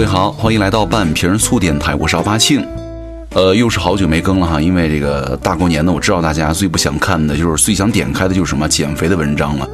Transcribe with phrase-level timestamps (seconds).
[0.00, 2.66] 各位好，欢迎来到半瓶醋电台，我是奥巴庆。
[3.34, 9.68] 呃，又是好久没更了哈，因为这个大过年的，我知道大家最不想看的就是最想点开的就是什么减肥的文章了。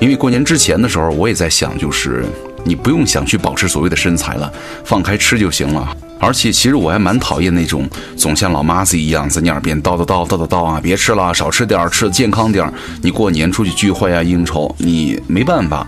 [0.00, 2.24] 因为过年之前的时候，我也在想，就是
[2.64, 4.52] 你不用想去保持所谓的身材了，
[4.84, 5.96] 放开吃就行了。
[6.18, 12.68] 而且其实我还蛮讨厌那种总像老妈子一样在你耳边叨叨叨叨叨叨啊，别吃了，少吃点，吃的健康点。
[13.00, 15.86] 你过年出去聚会啊、应酬，你没办法。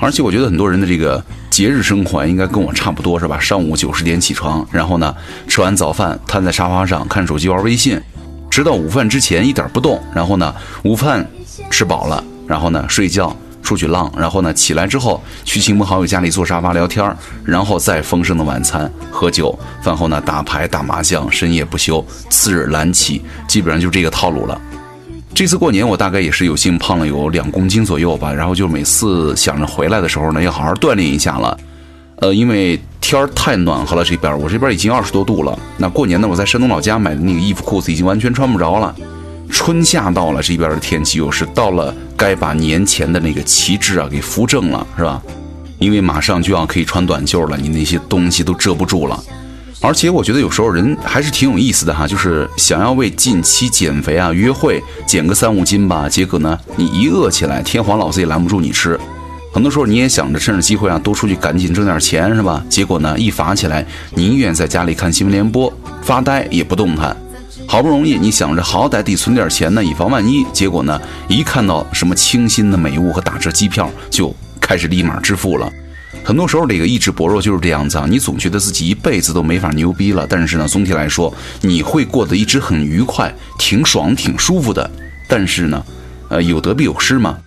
[0.00, 3.38] 而且我觉得很多人的这个节日生活应该跟我差不多，是吧？
[3.38, 5.14] 上午九十点起床，然后呢
[5.46, 8.00] 吃完早饭，瘫在沙发上看手机玩微信，
[8.50, 10.02] 直到午饭之前一点不动。
[10.14, 11.28] 然后呢午饭
[11.70, 24.58] 吃饱了，然后呢睡觉，出去浪，然后呢起来之后去亲朋好友家里坐沙发聊天，然后再丰盛的晚餐喝酒，饭后呢打牌打麻将，深夜不休，次日懒起，基本上就这个套路了。
[25.32, 31.56] 这次过年我大概也是有幸胖了有两公斤左右吧，然后就每次想着回来的时候呢，要好好锻炼一下了。
[32.16, 35.58] 呃，因为天儿太暖和了，这边我这边已经二十多度了。
[35.78, 38.94] 那过年呢，我在山东老家买的那个衣服裤子已经完全穿不着了。
[39.48, 45.22] 春夏到了，这边的天气又是到了该把年前的那个旗帜啊给扶正了，是吧？
[45.78, 49.18] 因为马上就要可以穿短袖了，你那些东西都遮不住了。
[49.82, 58.98] 而且我觉得有时候人还是挺有意思的哈，就是想要为近期减肥啊、约会减个三五斤吧，结果呢，你一饿起来，天皇老子也拦不住你吃。
[59.52, 62.62] 很多时候你也想着趁着机会啊，多出去赶紧挣点钱是吧？
[62.68, 65.72] 结果呢，一罚起来，宁愿在家里看新闻联播
[66.02, 67.16] 发呆也不动弹。
[67.66, 75.72] 好不容易你想着好歹得存点钱呢，以防万一，结果呢，一看到什么清新的美物和打折机票，就开始立马支付了。
[76.24, 78.06] 很多时候，这个意志薄弱就是这样子啊！
[78.08, 84.88] 你总觉得自己一辈子都没法牛逼了，但是呢，总体来说，你会过得一直很愉快、挺爽、挺舒服的。
[85.28, 85.82] 但是呢，
[86.28, 87.38] 呃，有得必有失嘛。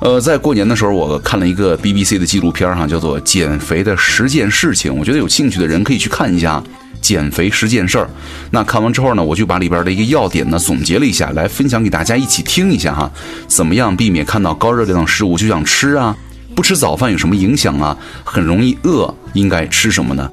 [0.00, 6.60] 呃，在过年的时候，我看了一个 BBC 的纪录片哈，叫做《减肥的十件事情》，我觉得有兴趣的人可以去看一下
[7.00, 8.04] 《减肥十件事儿》。
[8.50, 13.08] 那看完之后呢，我就把里边的一个要点呢总结了一下，来分享给大家一起听一下哈。
[13.46, 16.16] 怎么样避免看到高热量的食物就想吃啊？
[16.54, 17.96] 不吃早饭有什么影响啊？
[18.24, 20.30] 很容易饿，应该吃什么呢？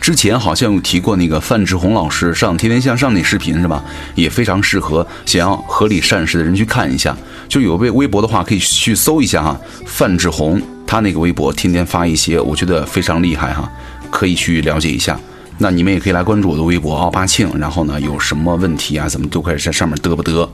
[0.00, 3.84] 之前好像有提过那个范志红老师上《天天向上》那视频是吧？
[4.16, 7.16] 也非常适合想要合理膳食的人去看一下。
[7.48, 9.56] 就有微微博的话，可以去搜一下哈。
[9.86, 13.70] 范志红他那个微博天天发一些，我觉得非常厉害哈，
[14.10, 15.16] 可以去了解一下。
[15.58, 20.48] 那你们也可以来关注我的微博奥巴庆，然后呢，有什么问题啊，怎么都可以在上面嘚不嘚。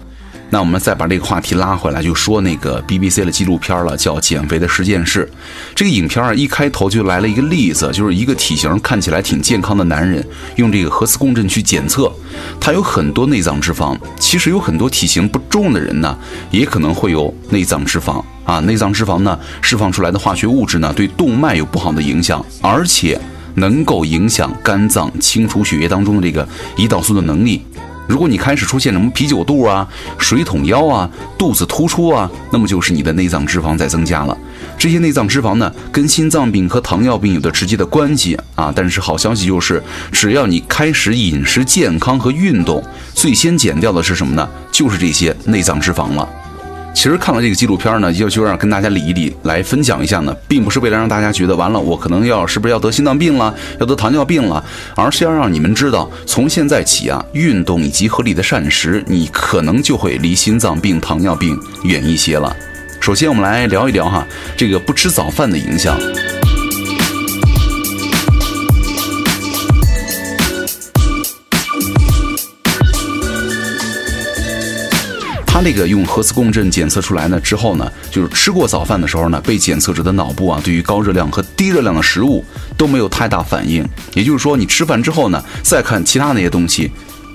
[0.51, 5.29] 那我们再把这个话题拉回来，就说那个 BBC 的纪录片了，叫《减肥的十件事》。
[5.75, 10.27] 这个影片啊，一开头就来了一个例子，就是一个体型看起来挺健康的男人，
[10.57, 12.11] 用这个核磁共振去检测，
[12.59, 13.95] 他有很多内脏脂肪。
[14.19, 16.19] 其实有很多体型不重的人呢，
[16.51, 18.59] 也可能会有内脏脂肪啊。
[18.61, 23.21] 内脏脂肪呢，释放出来的化学物质呢，对动脉有不好的影响，而且
[23.57, 26.49] 能够影响肝脏清除血液当中的这个
[26.79, 27.63] 胰岛素的能力。
[28.09, 29.87] 如果你开始出现什么啤酒肚啊、
[30.19, 34.37] 水桶腰啊、肚子突出啊，那么就是你的内脏脂肪在增加了。
[34.79, 38.73] 这些内脏脂肪呢，跟心脏病和糖尿病有着直接的关系啊。
[38.75, 42.83] 但是好消息就是，只要你开始饮食健康和运动，
[43.13, 44.49] 最先减掉的是什么呢？
[44.73, 46.27] 就是这些内脏脂肪了。
[46.99, 54.65] 其实看了这个纪录片呢，就就让跟大家理一理，来分享一下呢，并不是为了让大家觉得完了，我可能要是不是要得心脏病了，要得糖尿病了，
[54.97, 62.53] 而是要让你们知道，从现在起啊，运动以及合理的膳食，你可能就会离心脏病、糖尿病远一些了。
[62.99, 64.27] 首先，我们来聊一聊哈，
[64.57, 65.97] 这个不吃早饭的影响。
[75.59, 82.45] 他那个用核磁共振检测出来呢之后呢，就是吃过早饭的时候呢，被检测者的脑部啊，对于高热量和低热量的食物
[82.77, 83.85] 都没有太大反应。
[84.15, 86.93] 也就是说，你吃饭之后呢，再看其他那些东西，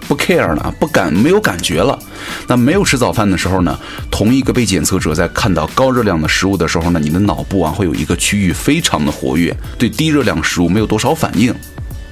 [0.08, 2.00] 不 care 了，不感没有感觉了。
[2.48, 3.78] 那没有吃早饭的时候呢，
[4.10, 11.54] 同一个被检测者在看到高热量的食物的时候呢，你的脑部啊会有一个区域非常的活跃，对低热量食物没有多少反应。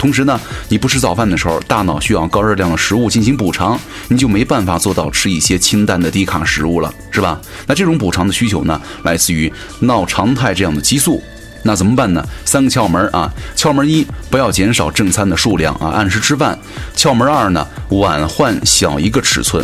[0.01, 7.39] 同时呢，你不吃早饭的时候，大脑需要高热量的食物进行补偿，你就没办法做到吃一些清淡的低卡食物了，是吧？
[7.68, 11.21] 那这种补偿的需求呢，来自于脑常态这样的激素。
[11.62, 12.27] 那怎么办呢？
[12.45, 16.57] 三个窍门啊，窍门一，不要减少正餐的数量啊，按时吃饭。
[16.95, 19.63] 窍门二呢，碗换小一个尺寸。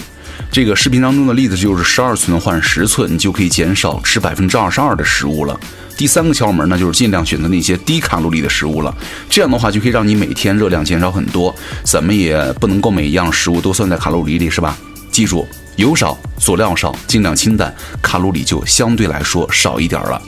[0.51, 5.59] 这个视频当中的例子就是十二寸换十寸，你就可以减少吃百分之二十二的食物了。
[5.97, 8.95] 第三个窍门呢，就是尽量选择那些低卡路里的食物了。
[9.27, 11.53] 这样的话，就可以让你每天热量减少很多。
[11.83, 14.77] 怎么也不能够每一样食物都算在卡路里里，是吧？
[15.11, 15.47] 记住，
[15.77, 20.21] 油少，佐料少，尽量清淡，卡路里就相对来说少一点了。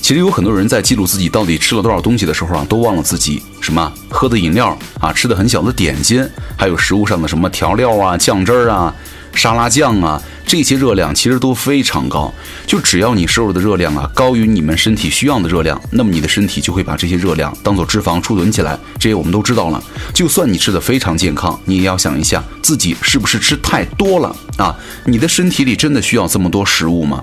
[0.00, 6.26] 其实有很多人在记录自己到底吃了多少东西的时候啊，都忘了自己什么喝的饮料啊，吃的很小的点心，
[6.56, 8.94] 还有食物上的什么调料啊、酱汁儿啊、
[9.38, 12.34] 沙拉酱啊，这些热量其实都非常高。
[12.66, 18.76] 就只要你摄入的热量啊高于你们身体需要的热量，那么你的身体就会把这些热量当做脂肪储存起来。
[18.98, 19.80] 这些我们都知道了。
[20.12, 24.76] 就算你吃的非常健康，你也要想一下自己是不是吃太多了啊？
[25.04, 27.22] 你的身体里真的需要这么多食物吗？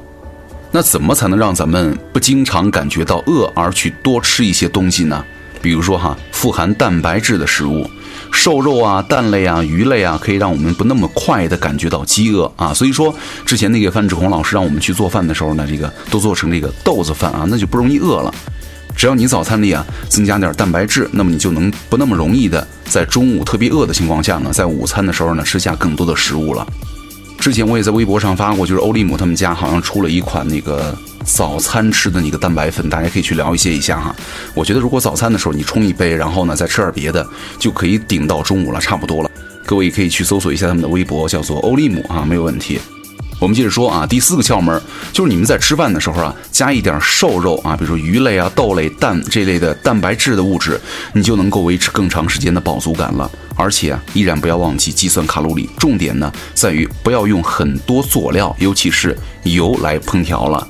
[0.72, 5.24] 那怎么才能让咱们不经常感觉到饿而去多吃一些东西呢？
[5.62, 7.90] 比如说哈，富含蛋白质的食物，
[8.36, 12.72] 瘦肉啊、蛋类啊、鱼类啊，可以让我们不那么快的感觉到饥饿啊。
[12.74, 13.16] 所以说，
[13.46, 18.32] 之前那个范志红老师让我们去做饭的时候呢，这个都做成这个豆子饭啊，那就不容易饿了。
[18.96, 26.68] 只要你早餐里啊增加点蛋白质，那么你就能不那么容易的在中午特别饿的情况下呢，在午餐的时候呢吃下更多的食物了。
[27.46, 34.16] 之前我也在微博上发过，就是欧利姆他们家好像出了一款那个早餐吃的那个蛋白粉，大家可以去了解一下哈。
[34.56, 37.24] 我觉得如果早餐的时候你冲一杯，然后呢再吃点别的，
[37.60, 39.30] 就可以顶到中午了，差不多了。
[39.64, 42.80] 各位可以去搜索一下他们的微博，叫做欧利姆啊，没有问题。
[43.40, 44.82] 我们接着说啊，第四个窍门
[45.14, 50.82] 就是你们在吃饭的时候啊，加一点瘦肉啊，比如说鱼类啊、豆类、蛋这类的蛋白质的物质，
[51.14, 53.30] 你就能够维持更长时间的饱足感了。
[53.56, 60.68] 而且啊，依然不要忘记计算卡路里，重点呢在于不要用很多佐料，尤其是油来烹调了。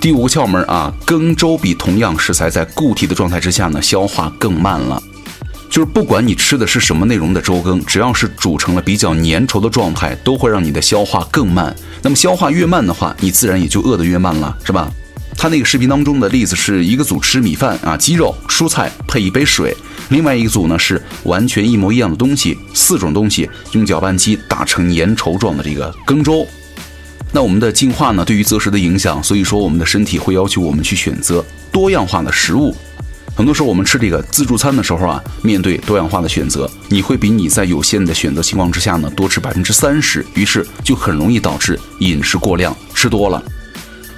[0.00, 5.02] 第五个窍门啊，羹粥比同样食材在固体的状态之下呢，消化更慢了。
[5.68, 11.74] 就是不管你吃的是什么内容的粥羹，只要是煮成了比较粘稠的状态，都会让你的消化更慢。
[12.00, 14.90] 那么消化越慢的话，你自然也就饿得越慢了，是吧？
[15.40, 19.72] 他那个视频当中的例子是一个组吃米饭啊，鸡肉、蔬菜配一杯水；
[20.08, 26.44] 另外一个组呢是完全一模一样的东西，四种东西用搅拌机打成粘稠状的这个羹粥。
[27.30, 32.74] 那我们的进化呢，对于择食的影响，所以说我们的身体会要求我们去选择多样化的食物。
[33.36, 43.40] 很多时候我们吃这个自助餐的时候啊，面对多样化的选择，你会比你在有限的选择情况之下呢多吃百分之三十，于是就很容易导致饮食过量，吃多了。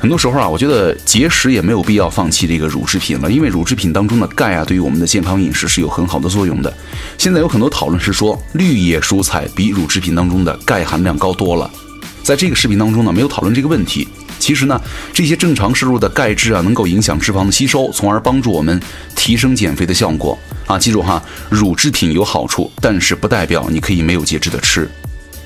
[0.00, 6.74] 很多时候啊，我觉得节食也没有必要放弃这个乳制品了，因为乳制品当中的钙啊，对于我们的健康饮食是有很好的作用的。
[7.18, 11.70] 现在有很多讨论是说，绿叶蔬菜比乳制品当中的钙含量高多了。
[12.22, 14.08] 在这个视频当中呢，没有讨论这个问题。
[14.38, 14.80] 其实呢，
[15.12, 18.80] 这些正常摄入的钙质啊，能够影响脂肪的吸收，从而帮助我们
[19.14, 20.78] 提升减肥的效果啊。
[20.78, 24.90] 记住哈，乳制品有好处，但是不代表你可以没有节制的吃。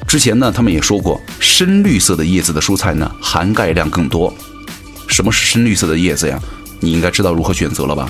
[0.06, 4.32] 之前呢，他们也说过，深绿色的叶子的蔬菜呢，含钙量更多。
[5.08, 6.40] 什么是深绿色的叶子呀？
[6.80, 8.08] 你应该知道如何选择了吧？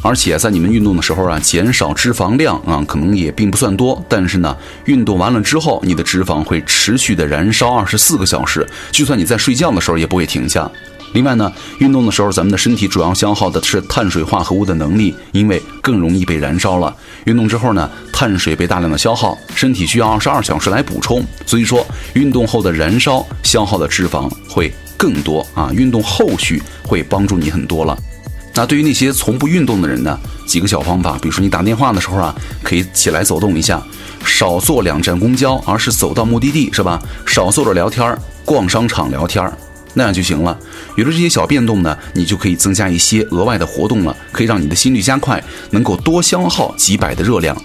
[0.00, 4.00] 而且在你们运动的时候啊，减少脂肪量啊，可能也并不算多。
[4.08, 10.70] 但是呢，运动完了之后，你的脂肪会持续的燃烧二十四个小时，就算你在睡觉的时候也不会停下。
[11.12, 16.94] 另外呢，运动的时候，咱们的身体主要消耗的是碳水化合物的能力，因为更容易被燃烧了。
[17.24, 25.70] 运动之后呢，碳水被大量的消耗，身体需要二十二小时来补充，所以说运动后的燃烧消耗的脂肪会更多啊。
[25.72, 27.96] 运动后续会帮助你很多了。
[28.54, 33.80] 那对于那些从不运动的人呢，几个小方法，比如说你打电话的时候啊，可以起来走动一下，
[34.24, 37.00] 少坐两站公交，而是走到目的地，是吧？
[37.24, 39.56] 少坐着聊天儿，逛商场聊天儿，
[39.94, 40.58] 那样就行了。
[40.96, 47.56] 有了这些小变动呢，你就可以增加一些额外的活动了，可以让你的心率加快，能够多消耗几百的热量。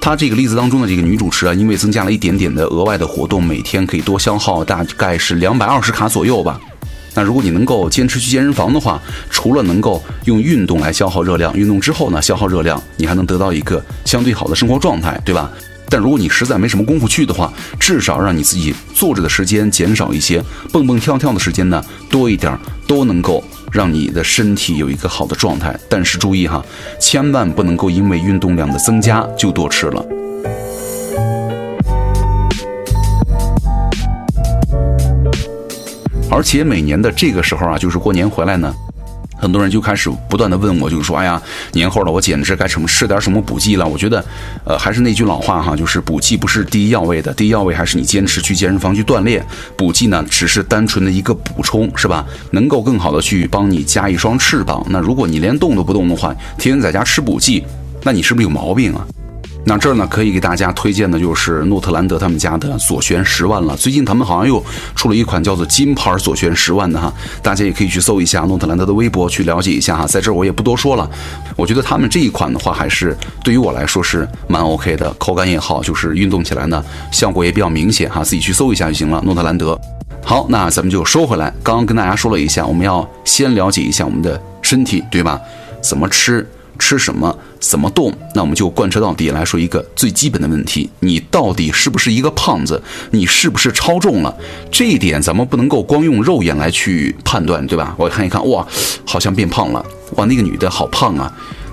[0.00, 6.60] 他这个例子当中的这个女主持啊，因为增加了一点点的额外的活动，每天可以多消耗大概是两百二十卡左右吧。
[7.14, 9.00] 那如果你能够坚持去健身房的话，
[9.30, 15.50] 除了能够用运动来消耗热量，运动之后呢消耗热量，你还能得到一个相对好的生活状态，对吧？
[15.88, 25.78] 但如果你实在没什么功夫去的话，至少让你自己坐着的时间减少一些，蹦蹦跳跳的时间呢多一点，都能够让你的身体有一个好的状态。
[25.88, 26.64] 但是注意哈，
[27.00, 30.04] 千万不能够因为运动量的增加就多吃了。
[36.28, 38.74] 而且每年的这个时候啊，就是过年回来呢，
[39.46, 41.40] 很多人就开始不断的问我，就是说，哎呀，
[41.72, 43.86] 年后了，我简直该什么吃点什么补剂了？
[43.86, 44.24] 我觉得，
[44.64, 52.26] 呃，还是那句老话哈，就是补剂不是第一要位的， 第一要位还是你坚持去健身房去锻炼，补剂呢只是单纯的一个补充，是吧？
[52.50, 54.84] 能够更好的去帮你加一双翅膀。
[54.90, 57.64] 那如果你连动都不动的话，天天在家吃补剂，
[58.02, 59.06] 那你是不是有毛病啊？
[59.68, 63.76] 那这儿呢，可以给大家推荐的就是诺特兰德他们家的左旋十万了。
[63.76, 70.06] 最近他们好像又出了一款叫做金牌左旋十万的哈，大家也可以去搜一下诺特兰德的微博去了解一下哈。
[70.06, 71.10] 在这儿我也不多说了，
[71.56, 78.22] 我觉得他们这一款的话，还是对于我来说是蛮 OK 的，口感也好，就是运动起来呢效果也比较明显哈。
[78.22, 79.20] 自己去搜一下就行了。
[79.24, 79.76] 诺特兰德。
[80.24, 84.40] 好，那咱们就说回来，刚刚跟大家说了一下，我们要先了解一下我们的。
[84.62, 85.40] 身体，对吧？
[85.80, 86.44] 怎么吃，
[86.78, 88.12] 吃什么，怎么动？
[88.34, 92.82] 那我们就贯彻到底来说一个最基本的问题：你到底是不是一个胖子？
[93.10, 94.34] 你是不是超重了？
[94.70, 97.94] 这一点咱们不能够光用肉眼来去判断，对吧？
[97.98, 98.66] 我看一看，哇，
[99.06, 99.84] 好像变胖了，
[100.16, 101.32] 哇，那个女的好胖啊，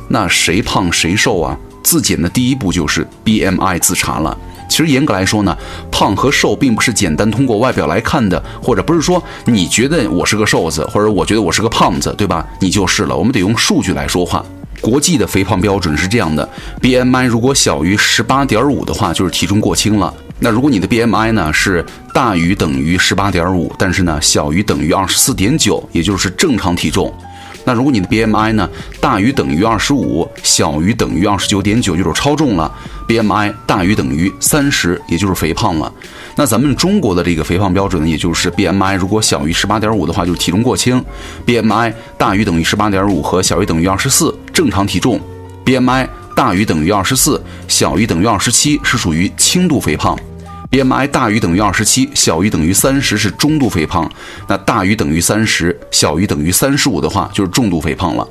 [0.09, 1.57] 那谁胖谁瘦啊？
[1.83, 4.37] 自检的第一步就是 BMI 自查了。
[4.69, 5.55] 其实严格来说呢，
[5.91, 12.47] 胖和瘦并不是简单通过外表来看的，或者不是说你觉得我是个瘦子，或者我觉得我是个胖子，对吧？
[12.59, 13.15] 你就是了。
[13.15, 14.43] 我们得用数据来说话。
[14.83, 16.47] 国际的肥胖标准是这样的
[16.81, 20.13] ：BMI 如果小于十八点五的话，就是体重过轻了。
[20.39, 27.13] 那如果你的 BMI 呢是大于等于十八点五，但是呢小于等于二十四点九，也就是正常体重。
[27.65, 32.71] 那如果你的 BMI 呢大于等于二十五，小于等于二十九点九，就是超重了
[33.07, 35.91] ；BMI 大于等于三十，也就是肥胖了。
[36.35, 41.03] 那咱们中国的这个肥胖标准呢，也就是 BMI 如果小于十八点五的话，就是体重过轻
[41.45, 45.21] ；BMI 大于等于十八点五和小于等于二十四，正常体重
[45.65, 50.17] ；BMI 大于等于二十四，小于等于二十七，是属于轻度肥胖。
[50.73, 54.11] BMI 大于等于二十七，小于等于三十是中度肥胖，
[54.47, 58.27] 那大于等于三十，小于等于三十五的话就是重度肥胖了。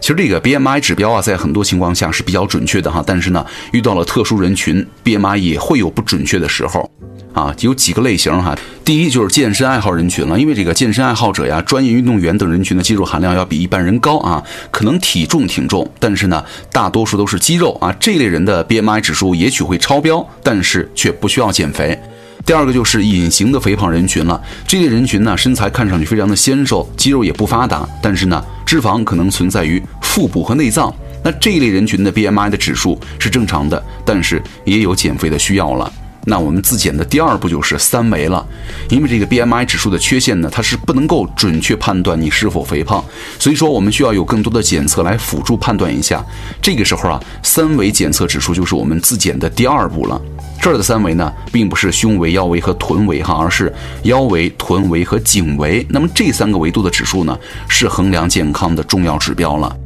[0.00, 6.88] 其实这个 BMI 指标啊，在很多情况下是比较准确的哈，但是呢，遇到了特殊人群，BMI 也会有不准确的时候。
[7.32, 8.56] 啊，有几个类型哈。
[8.82, 17.94] 第一就是健身爱好人群了，因为这个健身爱好者呀、专业运动员等人群的肌肉含量要比一般人高啊，可能体重挺重，但是呢，大多数都是肌肉啊。
[18.00, 21.98] 这类人的 BMI 指数也许会超标，但是却不需要减肥。
[22.46, 30.94] 第二个就是隐形的肥胖人群了，这类人群呢，身材看上去非常的纤瘦，肌肉也不发达，但是呢，脂肪可能存在于腹部和内脏。
[31.24, 35.92] 那这一类人群的 BMI 的指数是正常的，但是也有减肥的需要了。
[36.28, 38.44] 那我们自检的第二步就是三维了，
[38.90, 43.04] 因为这个 BMI 指数的缺陷呢，它是不能够准确判断你是否肥胖，
[43.38, 46.24] 所以说我们需要有更多的检测来辅助判断一下。
[46.60, 50.20] 这个时候啊，三维检测指数就是我们自检的第二步了。
[50.60, 55.86] 这儿的三维呢，并不是胸围、腰围和臀围哈，而是腰围、臀围和颈围。
[55.88, 59.76] 那么这三个维度的指数呢，是衡量健康的重要指标了。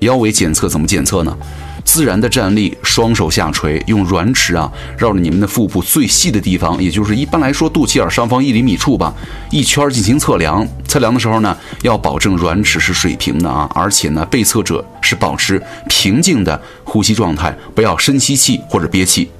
[0.00, 1.36] 腰围检测怎么检测呢？
[1.84, 9.14] 自然的站立，双手下垂，用软尺啊绕着你们的腹部最细的地方，也就是一般来说肚脐眼上方一厘米处吧，
[9.50, 10.66] 一圈进行测量。
[10.88, 19.30] 测量的时候呢，要保证软尺是水平的啊，而且呢，被测者是保持平静的呼吸状态，不要深吸气或者憋气。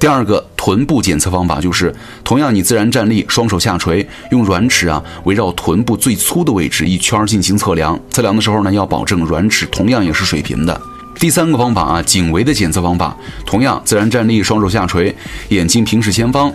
[0.00, 7.98] 第二个臀部检测方法就是，同样你自然站立，双手下垂，用软尺啊围绕臀部最粗的位置一圈进行测量。
[8.10, 10.80] 测量的时候呢，要保证软尺同样也是水平的。
[11.18, 15.14] 第三个方法啊，颈围的检测方法，同样自然站立，双手下垂，
[15.48, 16.52] 眼睛平视前方，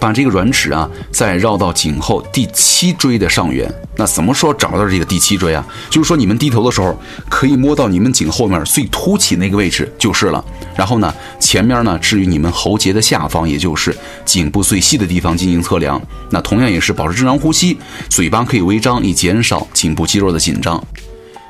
[0.00, 3.72] 把这个软尺啊再绕到颈后第七椎的上缘。
[3.96, 5.64] 那怎么说找到这个第七椎啊？
[5.88, 6.98] 就是说你们低头的时候，
[7.28, 10.44] 可以摸到你们颈后面最凸起那个位置就是了。
[10.74, 16.00] 然后呢，前面呢置于你们喉结的下方，也就是颈部最细的地方进行测量。
[16.30, 20.82] 那同样也是保持正常呼吸，嘴巴可以微张，以减少颈部肌肉的紧张。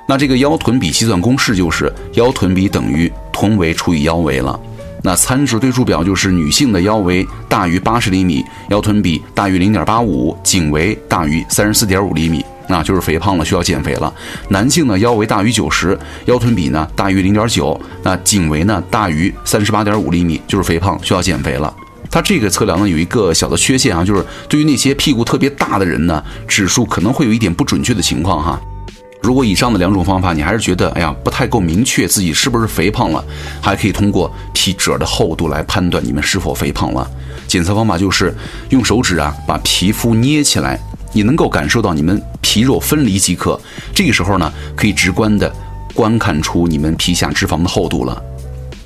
[0.07, 4.59] 那这个腰臀比计算公式就是腰臀比等于臀围除以腰围了。
[5.02, 14.12] 那参数对数表就是女性的腰围大于八十厘米，腰臀比大于零点八五，颈围大于三十四点五厘米，那就是肥胖了，需要减肥了。
[14.49, 21.73] 男性呢腰围大于九十，腰臀比呢大于零点九，那颈围呢大于三十八点五厘米，就是肥胖，需要减肥了。
[22.11, 28.61] 它这个测量呢有一个小的缺陷啊，就是对于那些屁股特别大的人呢，指数可能会有一点不准确的情况哈。
[29.22, 33.22] 如果以上的两种方法你还是觉得哎呀不太够明确自己是不是肥胖了，
[33.60, 37.08] 还可以通过皮褶的厚度来判断你们是否肥胖了。
[37.46, 38.34] 检测方法就是
[38.70, 40.78] 用手指啊把皮肤捏起来，
[41.12, 43.60] 你能够感受到你们皮肉分离即可。
[43.94, 45.52] 这个时候呢可以直观的
[45.92, 48.22] 观看出你们皮下脂肪的厚度了。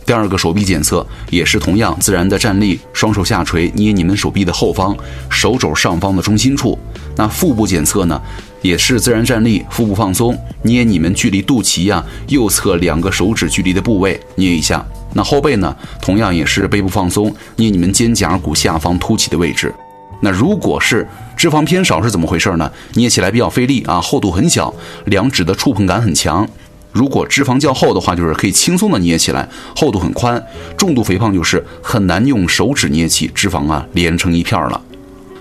[0.07, 4.95] 第二个手臂检测也是同样自然的站立，双手下垂，捏你们手臂的后方，
[5.31, 6.79] 手肘上方的中心处。
[7.17, 8.21] 那腹部检测呢？
[8.63, 14.83] 也是自然站立，腹部放松，捏你们距离肚脐呀右侧两个手指距离的部位，捏一下。
[15.13, 19.73] 那后背呢，同样也是背部放松，捏你们肩胛骨下方凸起的位置。
[20.21, 21.07] 那如果是
[21.37, 22.71] 脂肪偏少是怎么回事呢？
[22.95, 26.49] 捏起来比较费力啊，厚度很小，两指的触碰感很强。
[26.91, 30.43] 如果脂肪较厚的话，就是可以轻松的捏起来，厚度很宽。
[30.77, 34.81] 重度肥胖就是很难用手指捏起，脂肪啊连成一片了。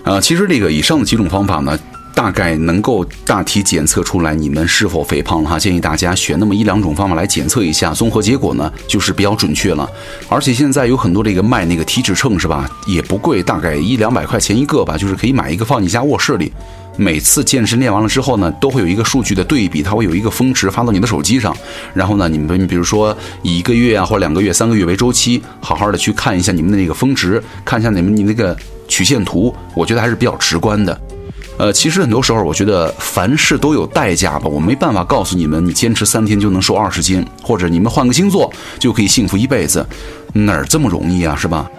[0.04, 1.78] 呃，其实这个以上的几种方法呢。
[2.16, 5.58] 大概能够大体检测出来你们是否肥胖了哈。
[5.58, 9.90] 建议大家选那么一两种方法来检测一下，综合结果呢就是比较准确了。
[10.28, 16.52] 而且现在有很多这个卖那个体脂秤是吧，也不贵，大概一两百块钱一个吧，就是可以买一个放你家卧室里。
[16.96, 21.52] 每次健身练完了之后呢，都会有一个数据的对比，它会有一个峰值发到你的手机上。
[21.92, 28.56] 然后呢，你们比如说以一个月啊或者两个月、三个月为周期，好好的去看一下你们的那个峰值，看一下你们你那个
[28.88, 31.00] 曲线图，我觉得还是比较直观的。
[31.56, 39.86] 呃，其实很多时候我觉得凡事都有代价吧，我没办法告诉你们，你坚持三天就能瘦二十斤，或者你们换个星座就可以幸福一辈子，
[40.32, 41.70] 哪儿这么容易啊，是吧？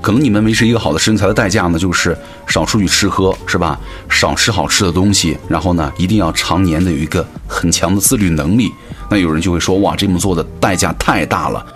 [0.00, 3.78] 可能你们维持一个好的身材的代价呢，就是少出去吃喝，是吧？
[4.08, 8.72] 少吃好吃的东西，然后呢，一定要常年的有一个很强的自律能力。
[9.10, 11.66] 那有人就会说，哇，这么做的代价太大了。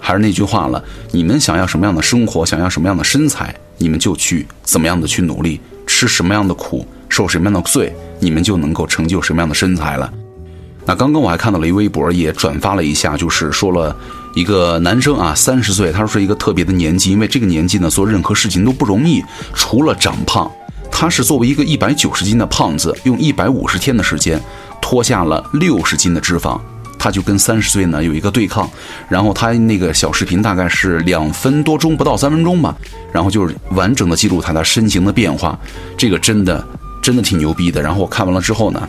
[0.00, 10.12] 还是那句话了，你们想要什么样的生活，想要什么样的身材，你们就去怎么样的去努力，吃什么样的苦，受什么样的罪，你们就能够成就什么样的身材了。
[10.86, 13.96] 那刚刚我还看到了一微博，也转发了一下，就是说了
[14.34, 19.22] 一个男生啊，三十岁，他说是一个特别的年纪，因为这个年纪呢，做任何事情都不容易，
[19.54, 20.50] 除了长胖。
[20.90, 24.40] 他是作为一个一百九十斤的胖子，用一百五十天的时间
[24.80, 26.60] 脱下了六十斤的脂肪。
[27.04, 28.66] 他就跟三十岁呢有一个对抗，
[29.10, 32.74] 然后他那个小视频大概是两分多钟，不到三分钟吧，
[33.12, 35.58] 然后就是完整的记录他的身形的变化，
[35.98, 36.66] 这个真的
[37.02, 37.82] 真的挺牛逼的。
[37.82, 38.88] 然后我看完了之后呢，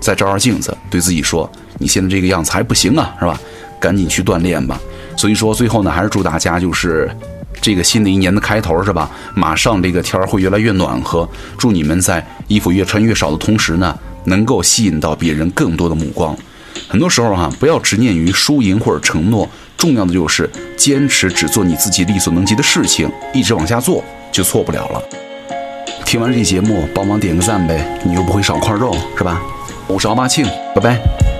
[0.00, 3.38] 再照照镜子，对自己说：“你现在这个样子还不行啊，是吧？
[3.78, 4.80] 赶紧去锻炼吧。”
[5.18, 7.14] 所以说最后呢，还是祝大家就是
[7.60, 9.10] 这个新的一年的开头是吧？
[9.34, 16.34] 马上这个天儿会越来越暖和，祝你们在衣服越穿越少的同时呢，能够吸引到别人更多的目光。
[16.88, 25.02] 很多时候哈，不要执念于输赢或者承诺，重要的就是坚持只做你自己力所能及的事情，一直往下做就错不了了。
[26.04, 29.40] 听完这期节目，帮忙点个赞呗，你又不会少块肉是吧？
[29.86, 31.39] 我是奥巴庆，拜拜。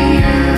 [0.00, 0.49] here.